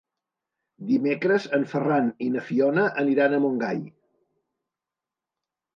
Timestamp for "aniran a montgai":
3.05-3.87